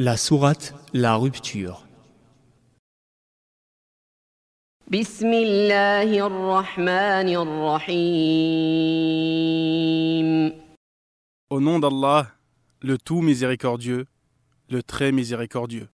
[0.00, 1.84] La sourate La rupture.
[11.50, 12.28] Au nom d'Allah,
[12.80, 14.06] le tout miséricordieux,
[14.70, 15.88] le très miséricordieux.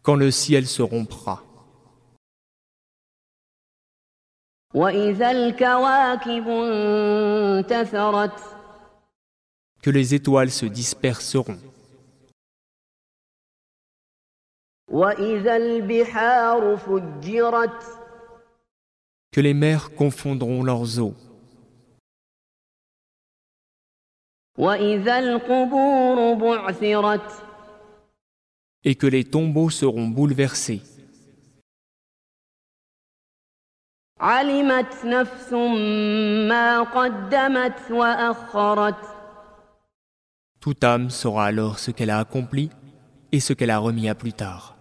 [0.00, 1.51] Quand le ciel se rompra.
[9.82, 11.58] Que les étoiles se disperseront.
[19.32, 21.14] Que les mers confondront leurs eaux.
[28.84, 30.82] Et que les tombeaux seront bouleversés.
[34.21, 35.53] علمت نفس
[36.49, 38.95] ما قدمت وأخرت
[40.59, 42.69] Toute âme saura alors ce qu'elle a accompli
[43.31, 44.73] et ce qu'elle a remis à plus tard.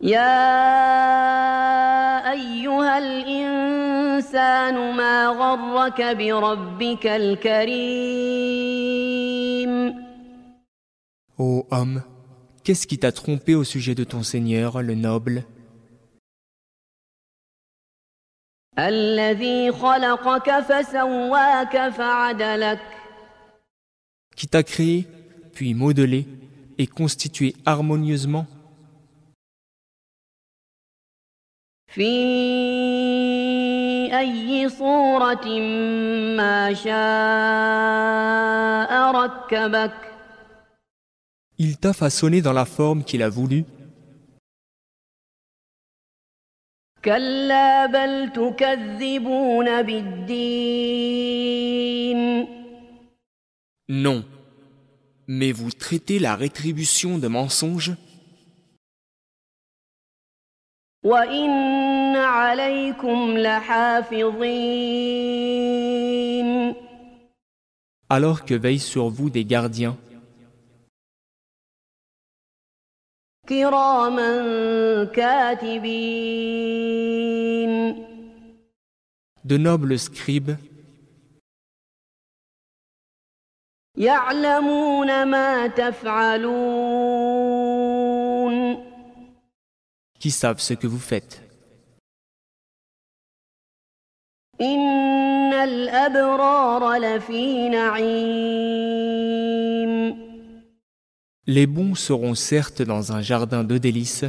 [0.00, 0.32] يا
[2.32, 8.46] أيها الإنسان ما غرك بربك الكريم
[11.38, 12.02] Ô homme,
[12.64, 15.44] qu'est-ce qui t'a trompé au sujet de ton Seigneur, le noble,
[24.35, 25.07] qui t'a créé,
[25.53, 26.25] puis modelé
[26.77, 28.47] et constitué harmonieusement.
[41.57, 43.65] Il t'a façonné dans la forme qu'il a voulu
[47.04, 51.36] كلا بل تكذبون بالدين
[53.88, 54.24] non.
[55.28, 57.94] Mais vous traitez la rétribution de mensonge
[61.04, 64.86] وإن عليكم لحافظين
[68.08, 69.96] alors que veillent sur vous des gardiens,
[73.51, 74.31] كراما
[75.03, 76.71] كاتبين.
[79.43, 80.55] De nobles scribes
[83.97, 86.91] يعلمون ما تفعلون.
[90.19, 91.41] qui savent ce que vous faites.
[94.61, 99.11] إن الأبرار لفي نعيم.
[101.47, 104.25] Les bons seront certes dans un jardin de délices.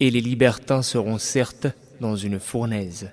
[0.00, 1.68] Et les libertins seront certes
[2.00, 3.08] dans une fournaise.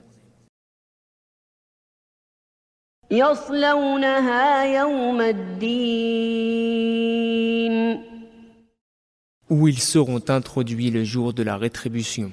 [9.49, 12.31] Où ils seront introduits le jour de la rétribution.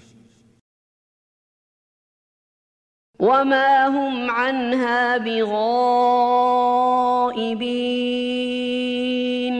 [3.19, 5.17] وما هم عنها
[8.53, 9.53] بغائبين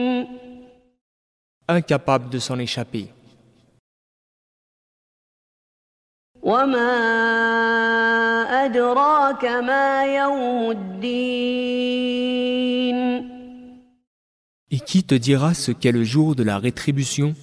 [1.68, 3.06] Incapables de s'en échapper.
[6.42, 6.92] وما
[8.64, 12.14] أدراك ما يوم الدين
[14.70, 17.34] Et qui te dira ce qu'est le jour de la rétribution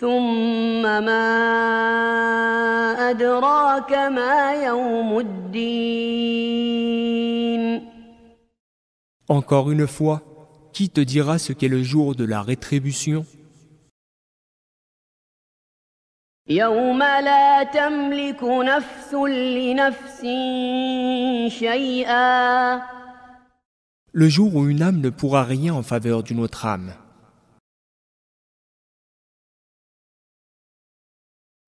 [0.00, 1.26] ثم ما
[3.10, 6.66] أدراك ما يوم الدين
[9.28, 10.22] Encore une fois,
[10.72, 13.24] qui te dira ce qu'est le jour de la rétribution
[16.48, 20.20] يوم لا تملك نفس لنفس
[21.58, 22.80] شيئا
[24.12, 26.92] Le jour où une âme ne pourra rien en faveur d'une autre âme.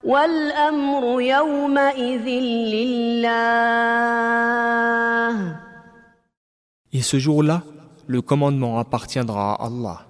[0.04, 2.26] والأمر يومئذ
[2.74, 4.08] لله
[6.90, 7.62] Et ce jour-là,
[8.06, 10.06] le commandement appartiendra à Allah.